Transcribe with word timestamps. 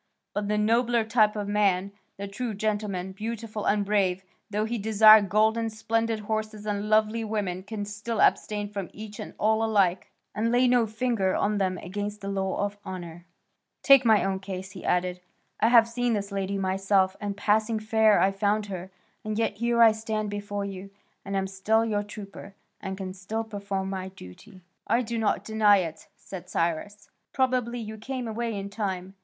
But 0.33 0.47
the 0.47 0.57
nobler 0.57 1.03
type 1.03 1.35
of 1.35 1.47
man, 1.47 1.91
the 2.17 2.27
true 2.27 2.55
gentleman, 2.55 3.11
beautiful 3.11 3.65
and 3.67 3.85
brave, 3.85 4.23
though 4.49 4.65
he 4.65 4.79
desire 4.79 5.21
gold 5.21 5.59
and 5.59 5.71
splendid 5.71 6.21
horses 6.21 6.65
and 6.65 6.89
lovely 6.89 7.23
women, 7.23 7.61
can 7.61 7.85
still 7.85 8.19
abstain 8.19 8.67
from 8.67 8.89
each 8.93 9.19
and 9.19 9.35
all 9.37 9.63
alike, 9.63 10.09
and 10.33 10.51
lay 10.51 10.67
no 10.67 10.87
finger 10.87 11.35
on 11.35 11.59
them 11.59 11.77
against 11.77 12.19
the 12.21 12.29
law 12.29 12.65
of 12.65 12.79
honour. 12.83 13.27
Take 13.83 14.03
my 14.03 14.25
own 14.25 14.39
case," 14.39 14.71
he 14.71 14.83
added, 14.83 15.21
"I 15.59 15.67
have 15.67 15.87
seen 15.87 16.13
this 16.13 16.31
lady 16.31 16.57
myself, 16.57 17.15
and 17.21 17.37
passing 17.37 17.77
fair 17.79 18.19
I 18.19 18.31
found 18.31 18.65
her, 18.73 18.89
and 19.23 19.37
yet 19.37 19.57
here 19.57 19.83
I 19.83 19.91
stand 19.91 20.31
before 20.31 20.65
you, 20.65 20.89
and 21.23 21.37
am 21.37 21.45
still 21.45 21.85
your 21.85 22.01
trooper 22.01 22.55
and 22.81 22.97
can 22.97 23.13
still 23.13 23.43
perform 23.43 23.91
my 23.91 24.07
duty." 24.07 24.61
"I 24.87 25.03
do 25.03 25.19
not 25.19 25.43
deny 25.43 25.77
it," 25.77 26.07
said 26.15 26.49
Cyrus; 26.49 27.11
"probably 27.33 27.77
you 27.77 27.99
came 27.99 28.27
away 28.27 28.57
in 28.57 28.71
time. 28.71 29.13